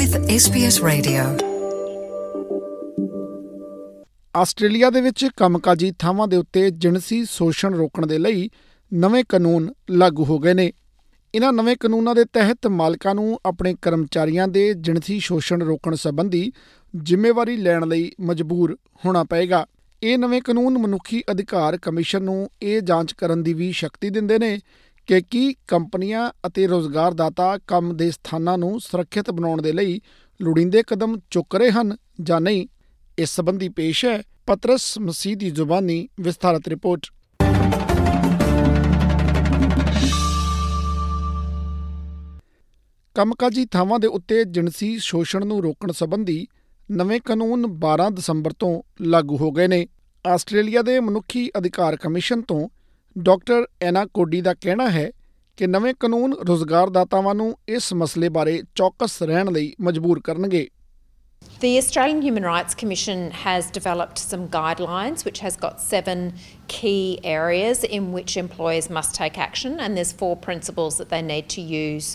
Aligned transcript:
with 0.00 0.18
SBS 0.18 0.88
Radio. 0.88 1.46
Australia 4.36 4.90
ਦੇ 4.90 5.00
ਵਿੱਚ 5.00 5.26
ਕੰਮਕਾਜੀ 5.36 5.92
ਥਾਵਾਂ 5.98 6.28
ਦੇ 6.28 6.36
ਉੱਤੇ 6.36 6.70
ਜਿਣਸੀ 6.70 7.24
ਸ਼ੋਸ਼ਣ 7.24 7.74
ਰੋਕਣ 7.74 8.06
ਦੇ 8.06 8.18
ਲਈ 8.18 8.50
ਨਵੇਂ 8.94 9.24
ਕਾਨੂੰਨ 9.28 9.72
ਲਾਗੂ 9.90 10.24
ਹੋ 10.24 10.38
ਗਏ 10.38 10.54
ਨੇ। 10.54 10.72
ਇਹਨਾਂ 11.34 11.52
ਨਵੇਂ 11.52 11.76
ਕਾਨੂੰਨਾਂ 11.80 12.14
ਦੇ 12.14 12.24
ਤਹਿਤ 12.24 12.66
ਮਾਲਕਾਂ 12.66 13.14
ਨੂੰ 13.14 13.38
ਆਪਣੇ 13.46 13.76
ਕਰਮਚਾਰੀਆਂ 13.82 14.48
ਦੇ 14.48 14.74
ਜਿਣਸੀ 14.74 15.20
ਸ਼ੋਸ਼ਣ 15.20 15.62
ਰੋਕਣ 15.62 15.94
ਸੰਬੰਧੀ 15.94 16.52
ਜ਼ਿੰਮੇਵਾਰੀ 17.02 17.56
ਲੈਣ 17.56 17.88
ਲਈ 17.88 18.12
ਮਜਬੂਰ 18.20 18.78
ਹੋਣਾ 19.06 19.24
ਪਏਗਾ। 19.24 19.66
ਇਹ 20.02 20.18
ਨਵੇਂ 20.18 20.42
ਕਾਨੂੰਨ 20.42 20.78
ਮਨੁੱਖੀ 20.78 21.22
ਅਧਿਕਾਰ 21.30 21.76
ਕਮਿਸ਼ਨ 21.76 22.22
ਨੂੰ 22.22 22.50
ਇਹ 22.62 22.80
ਜਾਂਚ 22.80 23.12
ਕਰਨ 23.12 23.42
ਦੀ 23.42 23.54
ਵੀ 23.54 23.72
ਸ਼ਕਤੀ 23.72 24.10
ਦਿੰਦੇ 24.10 24.38
ਨੇ। 24.38 24.60
ਕਿ 25.10 25.20
ਕੀ 25.20 25.54
ਕੰਪਨੀਆਂ 25.68 26.32
ਅਤੇ 26.46 26.66
ਰੋਜ਼ਗਾਰਦਾਤਾ 26.66 27.58
ਕੰਮ 27.58 27.96
ਦੇ 27.96 28.10
ਸਥਾਨਾਂ 28.10 28.58
ਨੂੰ 28.58 28.80
ਸੁਰੱਖਿਅਤ 28.80 29.30
ਬਣਾਉਣ 29.30 29.62
ਦੇ 29.62 29.72
ਲਈ 29.72 30.00
ਲੋੜੀਂਦੇ 30.42 30.82
ਕਦਮ 30.82 31.20
ਚੁੱਕ 31.30 31.54
ਰਹੇ 31.54 31.70
ਹਨ 31.70 31.96
ਜਾਂ 32.20 32.40
ਨਹੀਂ, 32.40 32.68
ਇਸ 33.18 33.30
ਸੰਬੰਧੀ 33.30 33.68
ਪੇਸ਼ 33.68 34.04
ਹੈ 34.04 34.22
ਪਤਰਸ 34.46 34.98
ਮਸੀਹ 34.98 35.36
ਦੀ 35.36 35.50
ਜ਼ੁਬਾਨੀ 35.50 36.08
ਵਿਸਥਾਰਤ 36.20 36.68
ਰਿਪੋਰਟ। 36.68 37.00
ਕੰਮਕਾਜੀ 43.14 43.66
ਥਾਵਾਂ 43.66 43.98
ਦੇ 43.98 44.06
ਉੱਤੇ 44.06 44.44
ਜਿਣਸੀ 44.44 44.98
ਸ਼ੋਸ਼ਣ 44.98 45.46
ਨੂੰ 45.46 45.62
ਰੋਕਣ 45.62 45.92
ਸੰਬੰਧੀ 45.92 46.46
ਨਵੇਂ 46.90 47.20
ਕਾਨੂੰਨ 47.20 47.66
12 47.66 48.10
ਦਸੰਬਰ 48.10 48.52
ਤੋਂ 48.52 48.82
ਲਾਗੂ 49.00 49.36
ਹੋ 49.36 49.50
ਗਏ 49.50 49.66
ਨੇ। 49.66 49.86
ਆਸਟ੍ਰੇਲੀਆ 50.26 50.82
ਦੇ 50.82 51.00
ਮਨੁੱਖੀ 51.00 51.50
ਅਧਿਕਾਰ 51.58 51.96
ਕਮਿਸ਼ਨ 51.96 52.42
ਤੋਂ 52.42 52.68
ਡਾਕਟਰ 53.16 53.66
ਐਨਾ 53.82 54.04
ਕੋਡੀ 54.14 54.40
ਦਾ 54.40 54.54
ਕਹਿਣਾ 54.54 54.88
ਹੈ 54.90 55.10
ਕਿ 55.58 55.66
ਨਵੇਂ 55.66 55.94
ਕਾਨੂੰਨ 56.00 56.34
ਰੋਜ਼ਗਾਰਦਾਤਾਵਾਂ 56.48 57.34
ਨੂੰ 57.34 57.54
ਇਸ 57.68 57.92
ਮਸਲੇ 57.92 58.28
ਬਾਰੇ 58.28 58.62
ਚੌਕਸ 58.74 59.22
ਰਹਿਣ 59.22 59.50
ਲਈ 59.52 59.74
ਮਜਬੂਰ 59.80 60.20
ਕਰਨਗੇ 60.24 60.68
The 61.62 61.68
Australian 61.78 62.18
Human 62.22 62.46
Rights 62.46 62.74
Commission 62.74 63.20
has 63.42 63.68
developed 63.70 64.20
some 64.22 64.42
guidelines 64.48 65.22
which 65.26 65.38
has 65.44 65.54
got 65.56 65.78
seven 65.82 66.24
key 66.68 67.18
areas 67.32 67.84
in 67.90 68.08
which 68.16 68.34
employers 68.36 68.88
must 68.90 69.14
take 69.20 69.38
action 69.46 69.78
and 69.78 70.00
there's 70.00 70.12
four 70.14 70.32
principles 70.38 70.98
that 71.00 71.14
they 71.14 71.20
need 71.22 71.48
to 71.54 71.64
use 71.70 72.10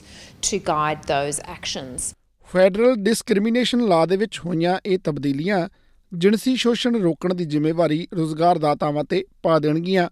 to 0.49 0.59
guide 0.67 1.07
those 1.13 1.41
actions. 1.55 2.11
Federal 2.49 2.95
discrimination 3.03 3.87
law 3.87 4.05
ਦੇ 4.05 4.17
ਵਿੱਚ 4.17 4.39
ਹੋਈਆਂ 4.45 4.77
ਇਹ 4.85 4.99
ਤਬਦੀਲੀਆਂ 5.03 5.67
ਜਿਣਸੀ 6.11 6.55
ਸ਼ੋਸ਼ਣ 6.55 7.01
ਰੋਕਣ 7.01 7.33
ਦੀ 7.33 7.45
ਜ਼ਿੰਮੇਵਾਰੀ 7.45 8.05
ਰੋਜ਼ਗਾਰਦਾਤਾਵਾਂ 8.13 9.03
ਤੇ 9.03 9.23
ਪਾ 9.43 9.59
ਦੇਣਗੀਆਂ 9.59 10.09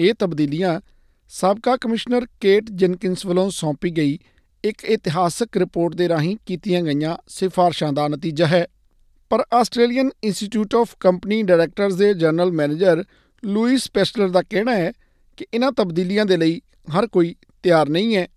ਇਹ 0.00 0.14
ਤਬਦੀਲੀਆਂ 0.14 0.80
ਸਾਬਕਾ 1.28 1.76
ਕਮਿਸ਼ਨਰ 1.76 2.26
ਕੇਟ 2.40 2.64
ਜੈਨਕਿੰਸ 2.70 3.26
ਵੱਲੋਂ 3.26 3.50
ਸੌਂਪੀ 3.50 3.90
ਗਈ 3.90 4.18
ਇੱਕ 4.64 4.84
ਇਤਿਹਾਸਕ 4.84 5.56
ਰਿਪੋਰਟ 5.56 5.94
ਦੇ 5.94 6.08
ਰਾਹੀਂ 6.08 6.36
ਕੀਤੀਆਂ 6.46 6.82
ਗਈਆਂ 6.82 7.16
ਸਿਫਾਰਸ਼ਾਂ 7.28 7.92
ਦਾ 7.92 8.08
ਨਤੀਜਾ 8.08 8.46
ਹੈ। 8.46 8.66
ਪਰ 9.30 9.44
Australian 9.54 10.10
Institute 10.24 10.74
of 10.74 10.96
Company 11.00 11.42
Directors 11.42 11.94
ਦੇ 11.94 12.14
ਜਨਰਲ 12.14 12.52
ਮੈਨੇਜਰ 12.52 13.04
ਲੂਇਸ 13.44 13.90
ਪੈਸਟਲਰ 13.90 14.28
ਦਾ 14.28 14.42
ਕਹਿਣਾ 14.42 14.76
ਹੈ 14.76 14.92
ਕਿ 15.36 15.46
ਇਹਨਾਂ 15.54 15.72
ਤਬਦੀਲੀਆਂ 15.72 16.26
ਦੇ 16.26 16.36
ਲਈ 16.36 16.60
ਹਰ 16.98 17.06
ਕੋਈ 17.06 17.34
ਤਿਆਰ 17.62 17.88
ਨਹੀਂ 17.88 18.16
ਹੈ। 18.16 18.28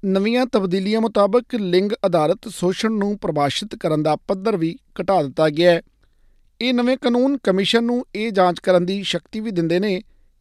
ਨਵੀਆਂ 0.03 0.45
ਤਬਦੀਲੀਆਂ 0.45 0.99
ਮੁਤਾਬਕ 1.01 1.55
ਲਿੰਗ 1.55 1.91
ਆਧਾਰਿਤ 2.05 2.47
ਸ਼ੋਸ਼ਣ 2.49 2.91
ਨੂੰ 2.91 3.17
ਪ੍ਰਭਾਸ਼ਿਤ 3.17 3.75
ਕਰਨ 3.75 4.03
ਦਾ 4.03 4.15
ਪੱਧਰ 4.27 4.57
ਵੀ 4.57 4.75
ਘਟਾ 5.01 5.21
ਦਿੱਤਾ 5.23 5.49
ਗਿਆ 5.49 5.71
ਹੈ 5.71 5.81
ਇਹ 6.59 6.73
ਨਵੇਂ 6.73 6.95
ਕਾਨੂੰਨ 6.97 7.37
ਕਮਿਸ਼ਨ 7.43 7.83
ਨੂੰ 7.83 8.05
ਇਹ 8.15 8.31
ਜਾਂਚ 8.31 8.59
ਕਰਨ 8.59 8.85
ਦੀ 8.85 9.01
ਸ਼ਕਤੀ 9.03 9.39
ਵੀ 9.39 9.51
ਦਿੰਦੇ 9.51 9.79
ਨੇ 9.79 9.99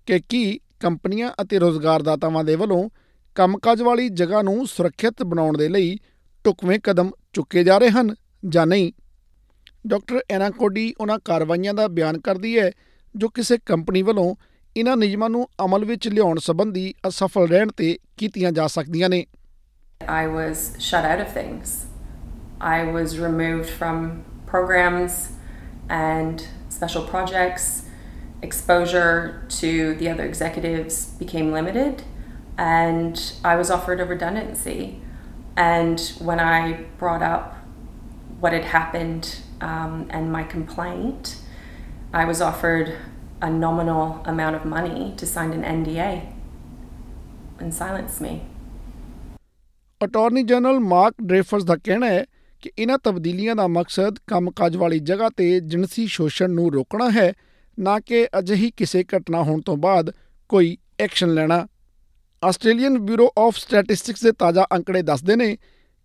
ਕਿ 0.09 0.19
ਕੀ 0.28 0.59
ਕੰਪਨੀਆਂ 0.81 1.31
ਅਤੇ 1.43 1.59
ਰੋਜ਼ਗਾਰਦਾਤਾਵਾਂ 1.59 2.45
ਦੇ 2.45 2.56
ਵੱਲੋਂ 2.56 2.89
ਕੰਮਕਾਜ 3.37 3.83
ਵਾਲੀ 3.83 4.09
ਜਗ੍ਹਾ 4.12 4.43
ਨੂੰ 4.43 4.67
ਸੁਰੱਖਿਅਤ 4.67 5.22
ਬਣਾਉਣ 5.22 5.56
ਦੇ 5.59 5.69
ਲਈ 5.69 5.99
ਢੁਕਵੇਂ 6.45 6.78
ਕਦਮ 6.84 7.11
ਚੁੱਕੇ 7.33 7.65
ਜਾ 7.65 7.78
ਰਹੇ 7.78 7.91
ਹਨ 7.91 8.15
ਜਾਂ 8.49 8.67
ਨਹੀਂ 8.67 8.93
ਡਾਕਟਰ 9.87 10.21
ਐਨਾ 10.31 10.51
ਕੋਡੀ 10.51 10.93
ਉਹਨਾਂ 11.01 11.19
ਕਾਰਵਾਈਆਂ 11.25 11.75
ਦਾ 11.75 11.89
ਬਿਆਨ 11.89 12.21
ਕਰਦੀ 12.21 12.59
ਹੈ 12.59 12.71
ਜੋ 13.15 13.28
ਕਿਸੇ 13.28 13.59
ਕੰਪਨੀ 13.67 14.03
ਵੱਲੋਂ 14.03 14.34
ਇਹਨਾਂ 14.78 14.96
ਨਿਯਮਾਂ 14.97 15.30
ਨੂੰ 15.30 15.47
ਅਮਲ 15.66 15.86
ਵਿੱਚ 15.86 16.08
ਲਿਆਉਣ 16.08 16.40
ਸੰਬੰਧੀ 16.40 16.94
ਅਸਫਲ 17.08 17.47
ਰਹਿਣ 17.47 17.72
ਤੇ 17.78 17.97
ਕੀਤੀਆਂ 18.18 18.52
ਜਾ 18.52 18.68
ਸਕਦੀਆਂ 18.78 19.09
ਨੇ 19.09 19.25
I 20.02 20.28
was 20.28 20.62
shut 20.86 21.06
out 21.06 21.22
of 21.22 21.30
things. 21.34 21.74
I 22.59 22.80
was 22.96 23.14
removed 23.19 23.69
from 23.69 24.24
programs 24.46 25.19
and 25.90 26.41
special 26.69 27.06
projects. 27.12 27.68
Exposure 28.41 29.46
to 29.59 29.69
the 29.96 30.09
other 30.09 30.25
executives 30.25 30.97
became 31.22 31.53
limited, 31.53 32.03
and 32.58 33.22
I 33.46 33.56
was 33.56 33.72
offered 33.72 34.02
a 34.02 34.06
redundancy. 34.06 35.02
And 35.56 36.00
when 36.19 36.40
I 36.40 36.59
brought 36.97 37.24
up 37.24 37.56
what 38.41 38.53
had 38.53 38.66
happened 38.66 39.38
um, 39.62 40.08
and 40.09 40.31
my 40.31 40.44
complaint, 40.44 41.38
I 42.14 42.25
was 42.25 42.41
offered 42.41 42.94
a 43.41 43.50
nominal 43.50 44.21
amount 44.25 44.56
of 44.56 44.65
money 44.66 45.15
to 45.16 45.26
sign 45.26 45.53
an 45.53 45.62
NDA 45.65 46.10
and 47.60 47.75
silence 47.75 48.21
me. 48.21 48.32
Attorney 50.00 50.43
general 50.43 50.78
Mark 50.81 51.15
Dreyfus 51.22 51.65
ਦਾ 51.65 51.77
ਕਹਿਣਾ 51.77 52.06
ਹੈ 52.06 52.25
ਕਿ 52.62 52.71
ਇਹਨਾਂ 52.78 52.98
ਤਬਦੀਲੀਆਂ 52.98 53.54
ਦਾ 53.56 53.66
ਮਕਸਦ 53.69 54.19
ਕੰਮਕਾਜ 54.27 54.77
ਵਾਲੀ 54.77 54.98
ਜਗ੍ਹਾ 55.00 55.28
ਤੇ 55.37 55.48
ਜਿਣਸੀ 55.60 56.06
ਸ਼ੋਸ਼ਣ 56.06 56.50
ਨੂੰ 56.50 56.71
ਰੋਕਣਾ 56.72 57.10
ਹੈ, 57.10 57.32
ਨਾ 57.78 57.98
ਕਿ 58.00 58.27
ਅਜਿਹੀ 58.38 58.71
ਕਿਸੇ 58.77 59.04
ਘਟਨਾ 59.16 59.43
ਹੋਣ 59.43 59.60
ਤੋਂ 59.60 59.77
ਬਾਅਦ 59.77 60.10
ਕੋਈ 60.50 60.77
ਐਕਸ਼ਨ 61.00 61.34
ਲੈਣਾ 61.34 61.66
ਆਸਟ੍ਰੇਲੀਅਨ 62.43 62.98
ਬਿਊਰੋ 62.98 63.31
ਆਫ 63.38 63.56
ਸਟੈਟਿਸਟਿਕਸ 63.56 64.22
ਦੇ 64.25 64.32
ਤਾਜ਼ਾ 64.38 64.66
ਅੰਕੜੇ 64.75 65.03
ਦੱਸਦੇ 65.03 65.37
ਨੇ 65.37 65.56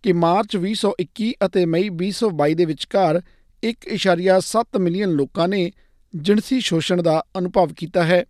ਕਿ 0.04 0.12
ਮਾਰਚ 0.12 0.56
2021 0.56 1.32
ਅਤੇ 1.46 1.64
ਮਈ 1.66 1.88
2022 2.02 2.54
ਦੇ 2.54 2.64
ਵਿਚਕਾਰ 2.64 3.20
1.7 3.62 4.78
ਮਿਲੀਅਨ 4.80 5.10
ਲੋਕਾਂ 5.12 5.48
ਨੇ 5.48 5.70
ਜਿਣਸੀ 6.14 6.60
ਸ਼ੋਸ਼ਣ 6.60 7.02
ਦਾ 7.02 7.24
ਅਨੁਭਵ 7.38 7.72
ਕੀਤਾ 7.76 8.04
ਹੈ। 8.04 8.24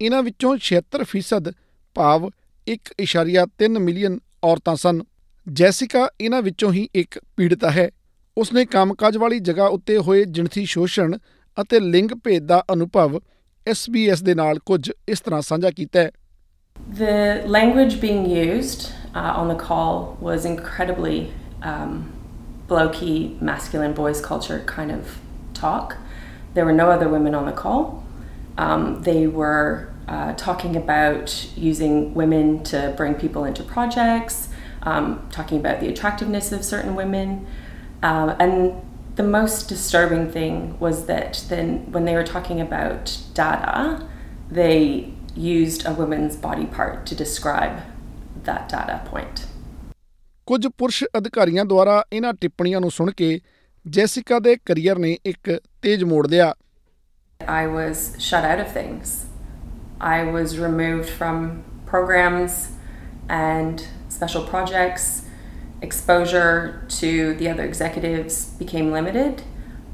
ਇਹਨਾਂ 0.00 0.22
ਵਿੱਚੋਂ 0.22 0.56
76% 0.56 1.52
ਭਾਵ 1.94 2.30
1.3 2.68 3.78
ਮਿਲੀਅਨ 3.78 4.18
ਔਰਤਾਂ 4.44 4.76
ਸਨ। 4.76 5.02
ਜੈਸਿਕਾ 5.52 6.08
ਇਹਨਾਂ 6.20 6.42
ਵਿੱਚੋਂ 6.42 6.72
ਹੀ 6.72 6.88
ਇੱਕ 6.94 7.20
ਪੀੜਤਾ 7.36 7.70
ਹੈ। 7.70 7.90
ਉਸਨੇ 8.38 8.64
ਕੰਮਕਾਜ 8.64 9.16
ਵਾਲੀ 9.16 9.38
ਜਗ੍ਹਾ 9.38 9.66
ਉੱਤੇ 9.66 9.98
ਹੋਏ 9.98 10.24
ਜਿਣਸੀ 10.24 10.64
ਸ਼ੋਸ਼ਣ 10.64 11.16
ਅਤੇ 11.60 11.80
ਲਿੰਗ 11.80 12.10
ਭੇਦ 12.24 12.46
ਦਾ 12.46 12.64
ਅਨੁਭਵ 12.72 13.20
SBS 13.70 14.16
ਦੇ 14.22 14.34
ਨਾਲ 14.34 14.58
ਕੁਝ 14.58 14.90
ਇਸ 15.08 15.20
ਤਰ੍ਹਾਂ 15.20 15.40
ਸਾਂਝਾ 15.40 15.70
ਕੀਤਾ 15.70 16.00
ਹੈ। 16.00 16.10
The 16.90 17.48
language 17.50 17.94
being 17.94 18.26
used 18.26 18.80
uh, 18.80 19.40
on 19.40 19.52
the 19.52 19.58
call 19.60 19.96
was 20.26 20.56
incredibly 20.56 21.18
um, 21.62 21.92
blokey, 22.68 23.18
masculine 23.42 23.94
boys 23.96 24.20
culture 24.30 24.60
kind 24.78 24.90
of 24.90 25.02
talk. 25.60 25.94
There 26.53 26.65
were 26.65 26.73
no 26.73 26.89
other 26.89 27.07
women 27.07 27.35
on 27.35 27.45
the 27.45 27.51
call. 27.51 28.03
Um, 28.57 29.03
they 29.03 29.27
were 29.27 29.89
uh, 30.07 30.33
talking 30.33 30.75
about 30.75 31.47
using 31.55 32.13
women 32.13 32.63
to 32.65 32.93
bring 32.97 33.13
people 33.13 33.45
into 33.45 33.63
projects, 33.63 34.49
um, 34.83 35.27
talking 35.31 35.59
about 35.59 35.79
the 35.79 35.87
attractiveness 35.87 36.51
of 36.51 36.63
certain 36.65 36.95
women. 36.95 37.45
Uh, 38.01 38.35
and 38.39 38.81
the 39.15 39.23
most 39.23 39.69
disturbing 39.69 40.31
thing 40.31 40.79
was 40.79 41.05
that 41.05 41.45
then 41.49 41.91
when 41.91 42.05
they 42.05 42.15
were 42.15 42.23
talking 42.23 42.59
about 42.61 43.17
data, 43.33 44.07
they 44.49 45.13
used 45.35 45.85
a 45.85 45.93
woman's 45.93 46.35
body 46.35 46.65
part 46.65 47.05
to 47.05 47.15
describe 47.15 47.81
that 48.43 48.69
data 48.69 49.01
point. 49.11 49.45
ਕੁਝ 50.45 50.67
ਪੁਰਸ਼ 50.77 51.03
ਅਧਿਕਾਰੀਆਂ 51.17 51.65
ਦੁਆਰਾ 51.65 52.03
ਇਹਨਾਂ 52.13 52.33
ਟਿੱਪਣੀਆਂ 52.33 52.79
ਨੂੰ 52.81 52.91
ਸੁਣ 52.91 53.11
ਕੇ 53.17 53.39
Jessica 53.85 54.39
ਦੇ 54.39 54.55
career 54.65 54.99
ਨੇ 54.99 55.17
ਇੱਕ 55.25 55.59
ਤੇਜ਼ 55.83 56.03
ਮੋੜ 56.13 56.25
ਲਿਆ 56.27 56.53
I 57.41 57.65
was 57.67 57.99
shut 58.19 58.43
out 58.47 58.59
of 58.59 58.71
things. 58.71 59.11
I 59.99 60.23
was 60.23 60.59
removed 60.59 61.09
from 61.19 61.63
programs 61.91 62.57
and 63.29 63.85
special 64.09 64.43
projects. 64.43 65.05
Exposure 65.81 66.83
to 66.97 67.33
the 67.39 67.47
other 67.49 67.63
executives 67.63 68.35
became 68.59 68.91
limited, 68.91 69.41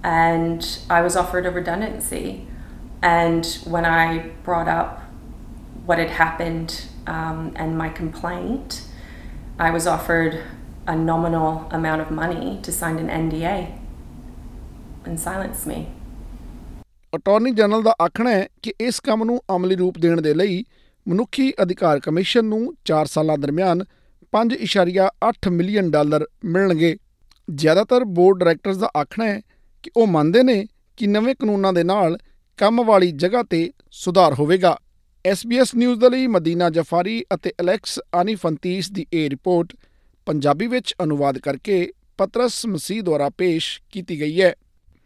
and 0.03 0.67
I 0.89 1.01
was 1.01 1.15
offered 1.15 1.45
a 1.45 1.51
redundancy. 1.51 2.47
And 3.01 3.45
when 3.75 3.85
I 3.85 4.03
brought 4.49 4.67
up 4.67 5.03
what 5.85 5.99
had 5.99 6.09
happened 6.09 6.85
um, 7.05 7.53
and 7.55 7.77
my 7.77 7.89
complaint, 7.89 8.81
I 9.59 9.69
was 9.69 9.85
offered 9.85 10.41
a 10.87 10.95
nominal 10.95 11.67
amount 11.71 12.01
of 12.01 12.11
money 12.11 12.59
to 12.63 12.71
sign 12.71 12.97
an 12.97 13.09
NDA 13.23 13.59
And 15.08 15.16
silence 15.16 15.72
me. 15.72 15.80
Attorney 17.16 17.50
general 17.50 17.82
ਦਾ 17.82 17.94
ਆਖਣਾ 18.02 18.30
ਹੈ 18.30 18.48
ਕਿ 18.62 18.74
ਇਸ 18.80 19.00
ਕੰਮ 19.00 19.24
ਨੂੰ 19.24 19.42
ਅਮਲੀ 19.56 19.74
ਰੂਪ 19.74 19.98
ਦੇਣ 19.98 20.20
ਦੇ 20.20 20.34
ਲਈ 20.34 20.64
ਮਨੁੱਖੀ 21.08 21.52
ਅਧਿਕਾਰ 21.62 22.00
ਕਮਿਸ਼ਨ 22.00 22.44
ਨੂੰ 22.44 22.74
4 22.84 23.06
ਸਾਲਾਂ 23.06 23.38
ਦਰਮਿਆਨ 23.38 23.84
5.8 24.32 25.50
ਮਿਲੀਅਨ 25.50 25.90
ਡਾਲਰ 25.90 26.26
ਮਿਲਣਗੇ। 26.44 26.96
ਜ਼ਿਆਦਾਤਰ 27.54 28.04
ਬੋਰਡ 28.04 28.38
ਡਾਇਰੈਕਟਰਸ 28.38 28.76
ਦਾ 28.76 28.90
ਆਖਣਾ 28.96 29.26
ਹੈ 29.26 29.40
ਕਿ 29.82 29.90
ਉਹ 29.96 30.06
ਮੰਨਦੇ 30.06 30.42
ਨੇ 30.42 30.66
ਕਿ 30.96 31.06
ਨਵੇਂ 31.06 31.34
ਕਾਨੂੰਨਾਂ 31.34 31.72
ਦੇ 31.72 31.84
ਨਾਲ 31.84 32.18
ਕੰਮ 32.56 32.84
ਵਾਲੀ 32.84 33.10
ਜਗ੍ਹਾ 33.10 33.42
ਤੇ 33.42 33.70
ਸੁਧਾਰ 33.90 34.34
ਹੋਵੇਗਾ। 34.34 34.78
SBS 35.28 35.66
ਨਿਊਜ਼ 35.76 36.00
ਦੇ 36.00 36.10
ਲਈ 36.10 36.26
ਮਦੀਨਾ 36.26 36.70
ਜਫਾਰੀ 36.70 37.24
ਅਤੇ 37.34 37.52
ਅਲੈਕਸ 37.60 38.00
ਆਨੀਫੰਤੀਸ 38.14 38.90
ਦੀ 38.90 39.06
ਇਹ 39.12 39.30
ਰਿਪੋਰਟ 39.30 39.68
ਪੰਜਾਬੀ 40.26 40.66
ਵਿੱਚ 40.66 40.94
ਅਨੁਵਾਦ 41.04 41.38
ਕਰਕੇ 41.38 41.92
ਪਤਰਸ 42.18 42.66
ਮਸੀਹ 42.66 43.02
ਦੁਆਰਾ 43.02 43.30
ਪੇਸ਼ 43.30 43.80
ਕੀਤੀ 43.92 44.20
ਗਈ 44.20 44.42
ਹੈ। 44.42 44.54